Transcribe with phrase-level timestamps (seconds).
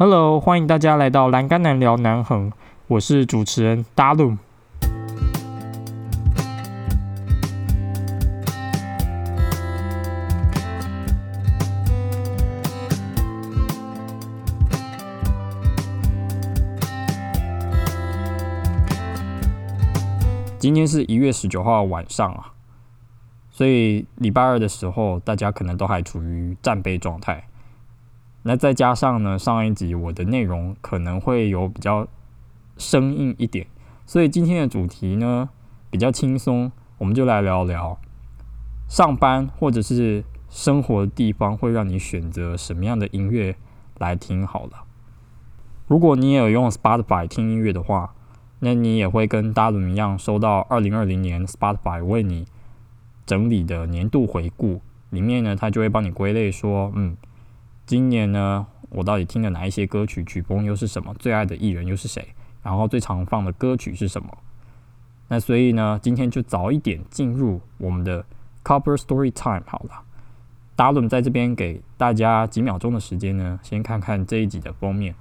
[0.00, 2.52] Hello，欢迎大家来到栏杆男聊南横，
[2.86, 4.38] 我是主持人 Dalu。
[20.60, 22.52] 今天是一月十九号晚上啊，
[23.50, 27.48] 所以礼拜二的时候，大家可能都还处于战备状态。
[28.44, 32.06] 那再加上呢，上一集我的内容可能会有比较
[32.76, 33.66] 生硬一点，
[34.06, 35.50] 所以今天的主题呢
[35.90, 37.98] 比较轻松，我们就来聊聊
[38.88, 43.56] 上班或者是生活的地方会让你选择什么样的音乐
[43.98, 44.84] 来听好了。
[45.88, 48.14] 如果你也有用 Spotify 听音乐的话，
[48.60, 52.46] 那你也会跟大伦一样收到二零二零年 Spotify 为你
[53.26, 57.16] 整理的年度回顾，里面呢，它就会帮你归类说，嗯。
[57.88, 60.22] 今年呢，我到底听了哪一些歌曲？
[60.22, 61.14] 曲风又是什么？
[61.18, 62.22] 最爱的艺人又是谁？
[62.62, 64.28] 然后最常放的歌曲是什么？
[65.28, 68.22] 那所以呢，今天就早一点进入我们的
[68.62, 70.02] Cover Story Time 好了。
[70.76, 75.14] 达伦在这边给大家几秒钟的时间呢，先看看这一集的封面。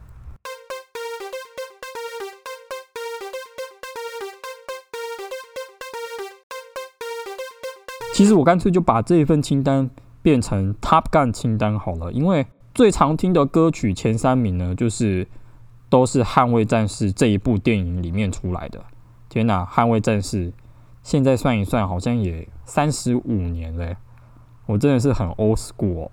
[8.13, 9.89] 其实我干脆就把这一份清单
[10.21, 12.45] 变成 Top Gun 清单好了，因为。
[12.78, 15.28] 最常听的歌曲前三名呢，就是
[15.89, 18.86] 都是《捍卫战士》这一部电影里面出来的。
[19.30, 20.52] 天哪，《捍卫战士》
[21.02, 23.98] 现在算一算，好像也三十五年嘞。
[24.67, 26.11] 我真的是很 old school。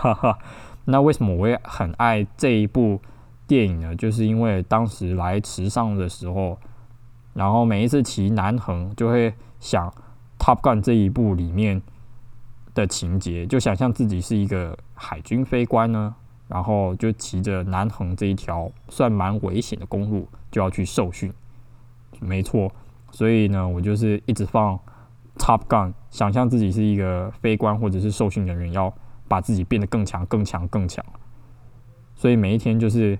[0.84, 3.00] 那为什么我会很爱这一部
[3.46, 3.96] 电影呢？
[3.96, 6.58] 就是因为当时来池上的时候，
[7.32, 9.88] 然后每一次骑南横，就会想
[10.38, 11.80] 《Top Gun》这一部里面。
[12.74, 16.14] 的情节，就想象自己是一个海军飞官呢，
[16.48, 21.32] 然后就骑着南横这一条算蛮危险的公路，就要去受训。
[22.20, 22.72] 没错，
[23.12, 24.78] 所以呢，我就是一直放
[25.38, 28.92] Top Gun，想象自己是一个飞官或者是受训人员，要
[29.28, 31.04] 把自己变得更强、更强、更强。
[32.16, 33.16] 所以每一天就是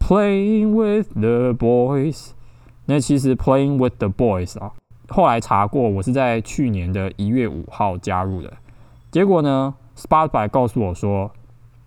[0.00, 2.30] Playing with the boys。
[2.86, 4.72] 那其实 Playing with the boys 啊。
[5.08, 8.56] 后来查过，我是在去年的一月五号加入的。
[9.10, 11.32] 结果呢，Spotify 告诉我说，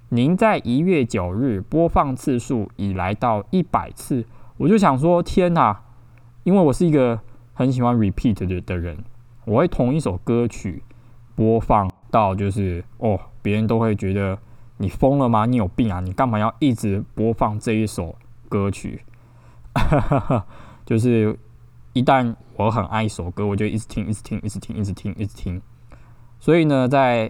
[0.09, 4.25] 您在一月九日播放次数已来到一百次。
[4.57, 5.81] 我就想说，天哪！
[6.43, 7.19] 因为我是一个
[7.53, 8.97] 很喜欢 repeat 的的人，
[9.45, 10.83] 我会同一首歌曲
[11.33, 14.37] 播放到就是哦，别人都会觉得
[14.77, 15.45] 你疯了吗？
[15.45, 16.01] 你有病啊？
[16.01, 18.15] 你干嘛要一直播放这一首
[18.49, 19.01] 歌曲？
[20.85, 21.39] 就是。
[21.93, 25.61] 一旦我很爱一首歌，我就一直听，一直听，一直听，一直听，一直听。
[26.39, 27.29] 所以呢，在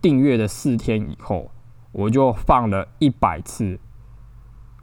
[0.00, 1.50] 订阅的四天以后，
[1.92, 3.78] 我就放了一百次。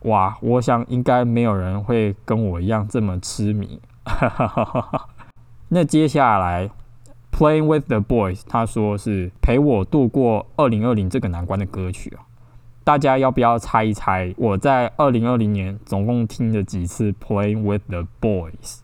[0.04, 3.82] 哇，我想应该没有人会跟我一样这么痴迷。
[5.70, 6.70] 那接下来
[7.32, 12.24] ，Playing with the Boys，他说是陪我度过二零二零这个难关的歌曲啊。
[12.84, 18.80] 大家要不要猜一猜，我在二零二零年总共听了几次 Playing with the Boys？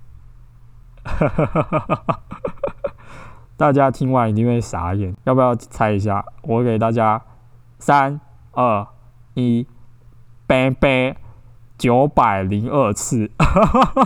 [3.64, 6.22] 大家听完一定会傻眼，要不要猜一下？
[6.42, 7.22] 我给大家
[7.80, 8.20] 三
[8.52, 8.86] 二
[9.36, 9.66] 一
[10.46, 11.16] ，bang bang，
[11.78, 13.32] 九百零二次，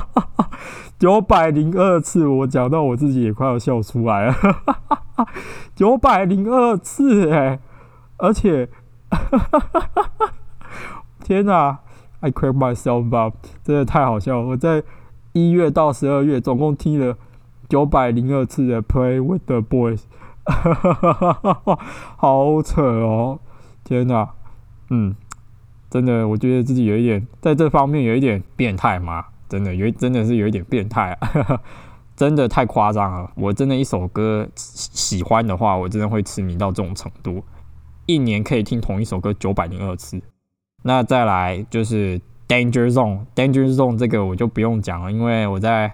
[0.99, 4.35] 九百零二次，我讲到我自己也快要笑出来了，
[5.73, 7.59] 九百零二次哎，
[8.17, 8.69] 而且，
[11.25, 11.79] 天哪
[12.19, 14.83] ，I crack myself up，真的太好笑了，我在。
[15.33, 17.15] 一月到十二月，总共听了
[17.69, 19.99] 九百零二次的《Play with the Boys》，
[20.45, 21.79] 哈哈哈哈哈
[22.15, 23.39] 好扯哦！
[23.83, 24.29] 天哪，
[24.89, 25.15] 嗯，
[25.89, 31.61] 真的，我觉得自己有一点在这方面有一点变态嘛，真的有，真的是有一点变态，啊
[32.15, 33.31] 真的太夸张了。
[33.35, 37.43] 我真的一首歌喜欢的话，我真的会痴迷到这种程度，
[38.05, 40.21] 一年可以听同一首歌九百零二次。
[40.83, 42.21] 那再来就是。
[42.47, 45.93] Danger Zone，Danger Zone 这个我就不用讲了，因为我在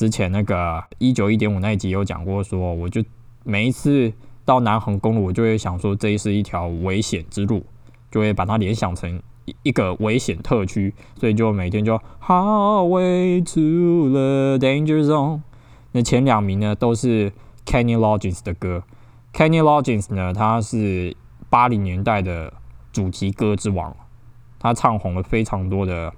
[0.00, 3.04] 之前那个一九一点五那一集有讲过，说我就
[3.44, 4.10] 每一次
[4.46, 7.62] 到南横公路，我就会想说这是一条危险之路，
[8.10, 15.42] 就会把它联想成一一个危险特区，所以就每天就 Highway to the Danger Zone。
[15.92, 17.30] 那前两名呢都是
[17.66, 18.82] Kenny Loggins 的歌
[19.34, 21.14] ，Kenny Loggins 呢他是
[21.50, 22.50] 八零年代的
[22.90, 23.94] 主题歌之王。
[24.58, 26.10] 他唱红了非常多的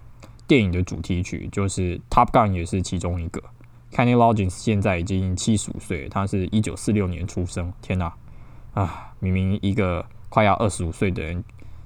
[0.46, 3.42] 电影的主题曲，就是《Top Gun》也是其中一个。
[3.92, 7.72] Kenny Loggins 现在已经七十五岁，他是一九四六年出生。
[7.82, 8.12] 天哪，
[8.72, 11.44] 啊，明明一个快要二十五岁的人，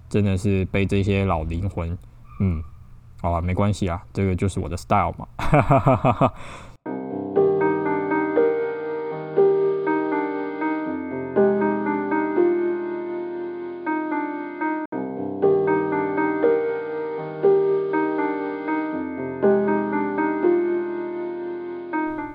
[0.09, 1.99] 真的是被这些老灵魂，
[2.41, 2.63] 嗯，
[3.21, 5.27] 好吧，没关系啊，这个就是我的 style 嘛。
[5.37, 6.35] 哈哈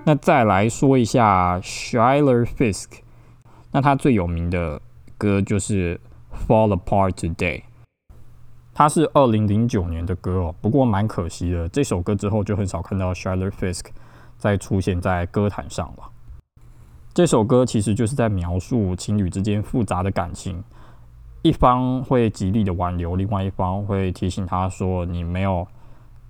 [0.04, 2.88] 那再来说一下 Shiler Fisk，
[3.72, 4.82] 那他最有名的
[5.16, 6.02] 歌就是
[6.48, 7.36] 《Fall Apart Today》，
[8.74, 10.56] 他是二零零九年的歌哦。
[10.60, 13.86] 不过蛮可惜的，这首歌之后就很少看到 Shiler Fisk
[14.40, 16.10] 再出现在歌坛上了。
[17.14, 20.64] 这首歌其实就是在描述情侣之间复杂的感情，
[21.44, 25.68] 一方会极力的挽留，另外一方会提醒他说：“你没有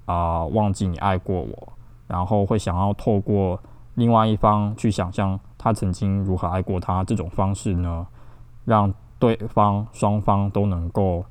[0.05, 1.73] 啊，忘记你爱过我。”
[2.11, 3.57] 然后会想要透过
[3.95, 8.05] 另外一方去想象他曾经如何爱过他，这种方式呢，
[8.65, 11.23] 让对方双方都能够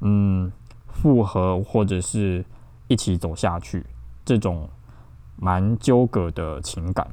[0.00, 0.52] 嗯
[0.88, 2.44] 复合或者是
[2.86, 3.86] 一起走下去，
[4.26, 4.68] 这种
[5.36, 7.08] 蛮纠葛的情感。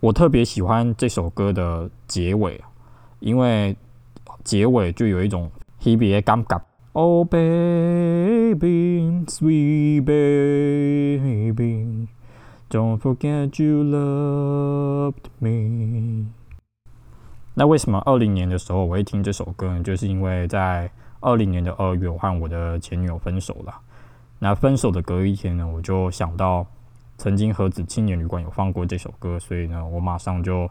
[0.00, 2.58] 我特别喜欢这首歌的结尾，
[3.20, 3.76] 因为
[4.42, 6.58] 结尾就有一种 he be a 尴尬。
[6.94, 8.60] Oh baby,
[9.26, 11.56] sweet baby.
[12.68, 16.26] Don't forget you loved me。
[17.54, 19.82] 那为什么二零年的时候我会听这首歌呢？
[19.82, 20.90] 就是因为在
[21.20, 23.74] 二零年的二月，我和我的前女友分手了。
[24.38, 26.66] 那分手的隔一天呢，我就想到
[27.16, 30.68] 曾经盒子青年旅馆有放过这首歌，所以呢，我马上就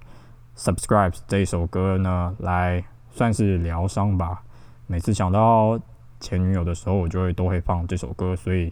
[0.56, 4.44] subscribe 这首歌呢，来算是疗伤吧。
[4.86, 5.80] 每次想到
[6.22, 8.72] 前女友的时候，我就会都会放这首歌，所以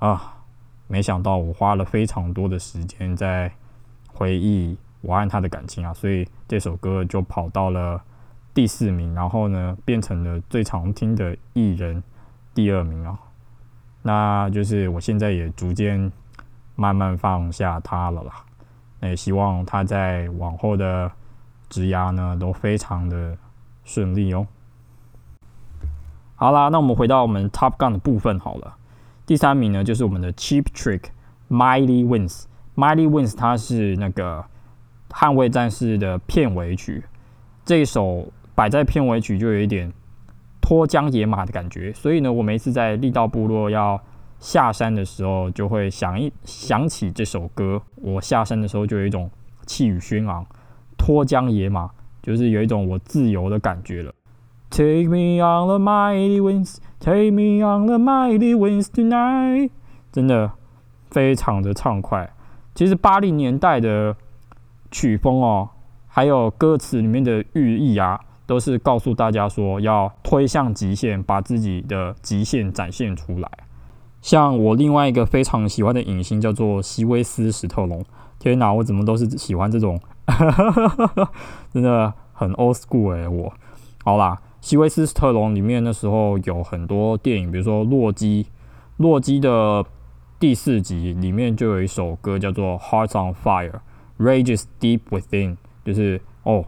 [0.00, 0.36] 啊。
[0.92, 3.48] 没想到我花了非常多的时间在
[4.08, 8.02] 回忆我和他的感情啊，所以这首歌就跑到了
[8.52, 12.02] 第四名，然后呢变成了最常听的艺人
[12.52, 13.16] 第二名啊。
[14.02, 16.10] 那就是我现在也逐渐
[16.74, 18.44] 慢慢放下他了啦。
[18.98, 21.08] 那也希望他在往后的
[21.68, 23.38] 职涯呢都非常的
[23.84, 24.44] 顺利哦。
[26.40, 28.74] 好啦，那我们回到我们 Top Gun 的部分好了。
[29.26, 31.00] 第三名呢，就是我们的 Cheap Trick，
[31.50, 32.44] 《Miley Wins》。
[32.76, 34.42] 《Miley Wins 它是那个
[35.10, 37.04] 捍卫战士的片尾曲，
[37.66, 39.92] 这一首摆在片尾曲就有一点
[40.62, 41.92] 脱缰野马的感觉。
[41.92, 44.02] 所以呢，我每次在力道部落要
[44.38, 47.82] 下山的时候，就会想一想起这首歌。
[47.96, 49.30] 我下山的时候就有一种
[49.66, 50.46] 气宇轩昂、
[50.96, 51.90] 脱缰野马，
[52.22, 54.10] 就是有一种我自由的感觉了。
[54.70, 59.70] Take me on the mighty winds, take me on the mighty winds tonight。
[60.12, 60.52] 真的
[61.10, 62.32] 非常的畅快。
[62.74, 64.16] 其实八零年代的
[64.92, 65.70] 曲风哦，
[66.06, 73.50] 还有歌词里面的寓意啊，都是告诉大家说要推向极限，把自己的极限展现出来。
[74.22, 78.04] 像我另外一个非常喜欢的影星叫做席威斯史特龙。
[78.38, 80.00] 天哪，我怎么都是喜欢这种，
[81.74, 83.52] 真的很 old school 哎，我
[84.04, 84.40] 好啦。
[84.60, 88.44] 西威斯特龙里面那时候有很多电影，比如说《洛基》，
[88.98, 89.84] 《洛基》的
[90.38, 93.72] 第四集里面就有一首歌叫做《Hearts on Fire》
[94.18, 96.66] ，Rages deep within，就是哦，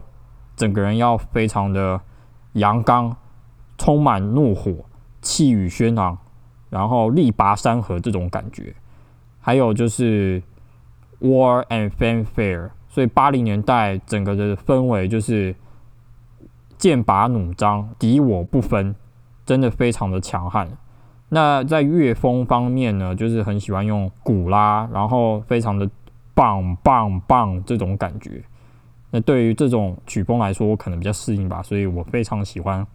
[0.55, 2.01] 整个人要非常的
[2.53, 3.15] 阳刚，
[3.77, 4.73] 充满怒火，
[5.21, 6.17] 气宇轩昂，
[6.71, 8.73] 然后力拔山河这种感觉。
[9.39, 10.41] 还有就是
[11.27, 15.55] 《War and Fanfare》，所以八零年代整个的氛围就是。
[16.83, 18.93] 剑拔弩张，敌我不分，
[19.45, 20.67] 真的非常的强悍。
[21.29, 25.89] 那在乐风方面呢，就是很喜欢用鼓啦，然后非常的
[26.33, 28.43] 棒棒棒这种感觉。
[29.11, 32.85] 那对于这种曲风来说，我可能比较适应吧，所以我非常喜欢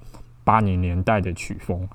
[0.45, 1.89] 八零年代的曲风。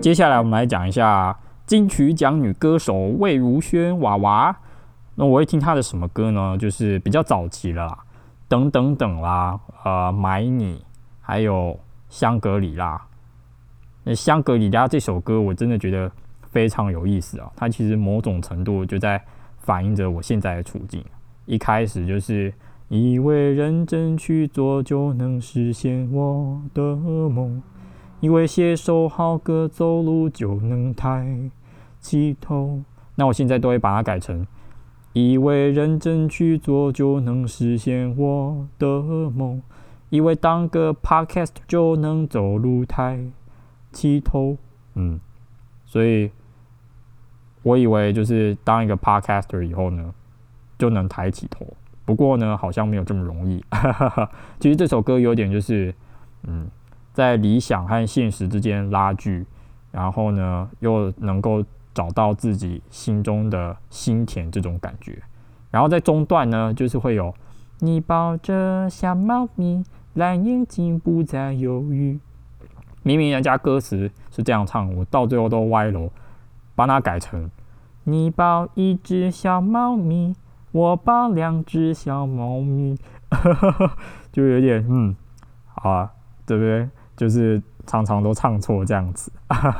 [0.00, 1.38] 接下来我们来讲一下。
[1.66, 4.56] 金曲奖女歌手魏如萱娃娃，
[5.14, 6.56] 那我会听她的什么歌呢？
[6.58, 7.98] 就是比较早期了，
[8.48, 10.84] 等等等啦，呃，买你，
[11.20, 11.78] 还有
[12.08, 13.00] 香格里拉。
[14.04, 16.10] 那香格里拉这首歌，我真的觉得
[16.50, 17.50] 非常有意思啊。
[17.54, 19.22] 它其实某种程度就在
[19.58, 21.04] 反映着我现在的处境。
[21.46, 22.52] 一开始就是
[22.88, 27.62] 以为认真去做就能实现我的梦，
[28.22, 31.50] 以为写首好歌走路就能抬。
[31.98, 32.82] 起头，
[33.16, 34.46] 那我现在都会把它改成：
[35.12, 39.60] 以为认真去做就能实现我的梦，
[40.10, 43.24] 以为当个 podcast 就能走路抬。
[43.90, 44.56] 起头，
[44.94, 45.18] 嗯，
[45.84, 46.30] 所以
[47.64, 50.14] 我以为就是当一个 podcaster 以后呢，
[50.78, 51.66] 就能抬起头。
[52.04, 53.64] 不过呢，好像没有这么容易。
[54.60, 55.92] 其实这首歌有点就是，
[56.44, 56.68] 嗯，
[57.12, 59.44] 在理想和现实之间拉锯，
[59.90, 65.22] 然后呢，又能够找到自己心中的心田这种感觉。
[65.70, 67.34] 然后在中段呢，就是会有
[67.80, 72.18] 你抱着小猫咪，蓝眼睛不再犹豫。
[73.02, 76.10] 明明人家歌词是这样唱，我到最后都歪了，
[76.74, 77.50] 把它改成
[78.04, 80.34] 你抱一只小猫咪。
[80.72, 82.96] 我抱两只小猫咪，
[84.32, 85.14] 就有点嗯，
[85.66, 86.10] 好啊，
[86.46, 86.88] 对不对？
[87.22, 89.30] 就是常常都唱错这样子，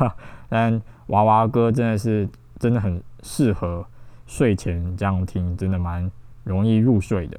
[0.49, 2.29] 但娃娃歌真的是
[2.61, 3.85] 真的很适合
[4.29, 6.09] 睡前这样听，真的蛮
[6.45, 7.37] 容易入睡的。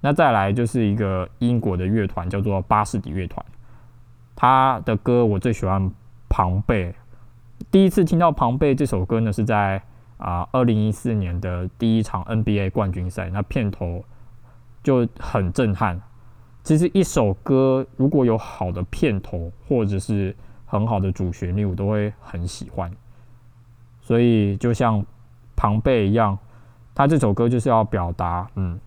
[0.00, 3.44] 那再来就是一个英国的乐团，叫做巴士底乐团，
[4.36, 5.82] 他的歌我最喜欢
[6.28, 6.92] 《庞贝》。
[7.72, 9.82] 第一次听到《庞贝》这首歌呢，是在。
[10.16, 14.02] 啊，二零一四年的第一场 NBA 冠军赛，那片头
[14.82, 16.00] 就很震撼。
[16.64, 20.34] 其实一首歌如果有好的片头，或者是
[20.66, 22.90] 很好的主旋律，我都会很喜欢。
[24.00, 25.04] 所以就像
[25.54, 26.36] 庞贝一样，
[26.94, 28.80] 他这首歌就是要表达，嗯，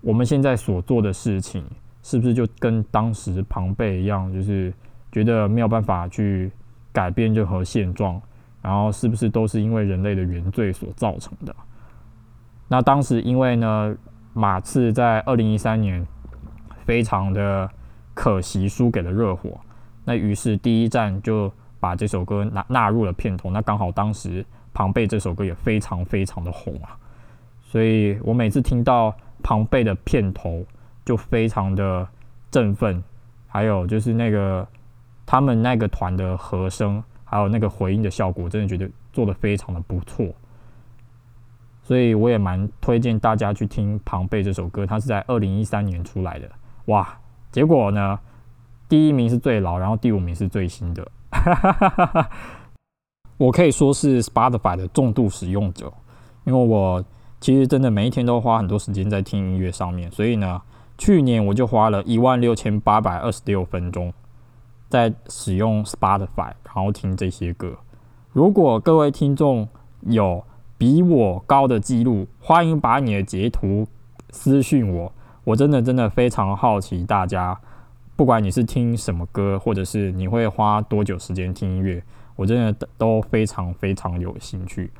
[0.00, 1.64] 我们现在所做的事情，
[2.02, 4.72] 是不是就跟当时庞贝一样，就是
[5.12, 6.50] 觉得没有办法去
[6.90, 8.20] 改变任何现状。
[8.62, 11.56] 然后是不是都是因为人类的原罪所造成的？
[12.68, 13.96] 那当时因为呢，
[14.34, 16.06] 马刺在二零一三年
[16.84, 17.70] 非常的
[18.14, 19.58] 可惜输给了热火，
[20.04, 23.50] 那于是第一站就把这首歌纳纳入了片头。
[23.50, 26.96] 那刚好当时庞贝这首歌也非常非常的红啊，
[27.62, 30.64] 所以我每次听到庞贝的片头
[31.04, 32.06] 就非常的
[32.50, 33.02] 振奋，
[33.46, 34.66] 还有就是那个
[35.24, 37.02] 他们那个团的和声。
[37.32, 40.26] 还有那个回音的效果，真的觉得做的非常的不错，
[41.80, 44.84] 所以我也蛮推荐大家去听《庞贝》这首歌。
[44.84, 46.50] 它是在二零一三年出来的，
[46.90, 47.18] 哇！
[47.50, 48.18] 结果呢，
[48.88, 51.10] 第一名是最老，然后第五名是最新的。
[53.38, 55.92] 我可以说是 Spotify 的重度使用者，
[56.44, 57.02] 因为我
[57.40, 60.60] 其实真的每一天都花很多时间在听音乐上面，所以呢，
[60.98, 64.12] 去年我就花了一万六千八百二十六分钟。
[64.88, 67.78] 在使用 Spotify，然后听这些歌。
[68.32, 69.68] 如果各位听众
[70.00, 70.44] 有
[70.76, 73.86] 比我高的记录，欢迎把你的截图
[74.30, 75.12] 私讯我。
[75.44, 77.58] 我真的真的非常好奇，大家
[78.16, 82.02] 不管你是听什么歌，或者是你会花多久时间听音乐，
[82.36, 84.90] 我真的都非常非常有兴趣。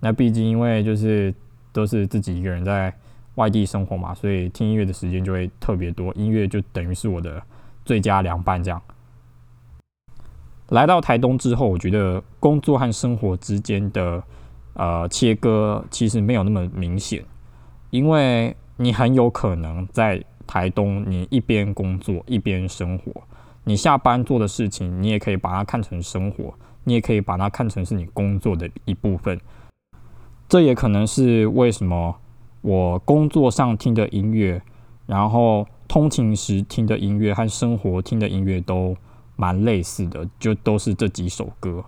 [0.00, 1.34] 那毕竟因为就是
[1.72, 2.92] 都是自己一个人在
[3.36, 6.12] 外地生活嘛，所以听音乐的时间就会特别多。
[6.14, 7.42] 音乐就等于是我的
[7.84, 8.80] 最佳凉拌，这样。
[10.68, 14.22] 来到台东之后，我觉得工作和生活之间的
[14.74, 17.22] 呃切割其实没有那么明显，
[17.90, 23.12] 因为你很有可能在台东，你一边工作一边生活，
[23.64, 26.52] 你下班做的事情，你也可以把它看成生活，
[26.84, 29.40] 你也可以把它看成是你工作的一部分。
[30.48, 32.16] 这也可能是为什么
[32.60, 34.60] 我工作上听的音乐，
[35.06, 38.96] 然后通勤时听的音乐和生活听的音乐都。
[39.34, 41.82] 蛮类似的，就都是这几首歌。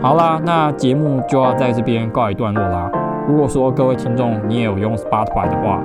[0.00, 3.01] 好啦，那节目就要在这边告一段落啦。
[3.28, 5.80] 如果说各位听众你也有用 Spotify 的话，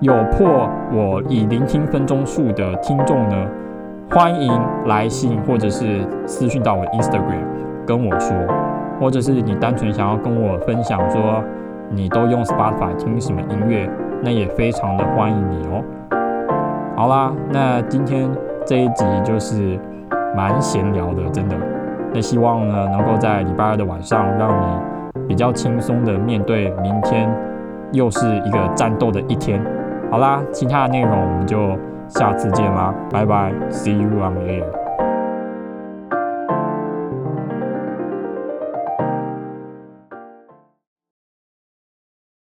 [0.00, 3.46] 有破我以聆听分钟数的听众呢，
[4.10, 4.52] 欢迎
[4.86, 7.44] 来信或者是私讯到我 Instagram
[7.86, 8.36] 跟我说，
[9.00, 11.42] 或者是你单纯想要跟我分享说
[11.90, 13.88] 你都用 Spotify 听什么音乐，
[14.22, 15.82] 那也非常的欢迎你哦。
[16.96, 18.28] 好啦，那今天。
[18.66, 19.78] 这一集就是
[20.34, 21.56] 蛮闲聊的，真的。
[22.14, 24.64] 那希望呢，能够在礼拜二的晚上，让你
[25.28, 27.28] 比较轻松的面对明天
[27.92, 29.60] 又是一个战斗的一天。
[30.10, 31.76] 好啦，其他的内容我们就
[32.08, 34.83] 下次见啦，拜拜，See you on air。